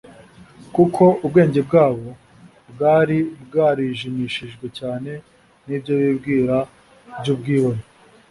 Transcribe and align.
kuko 0.75 1.03
ubwenge 1.25 1.59
bwabo 1.67 2.07
bwari 2.71 3.17
bwarijimishijwe 3.45 4.65
cyane 4.79 5.11
n'ibyo 5.65 5.93
bibwira 6.01 6.55
by'ubwibone. 7.19 7.83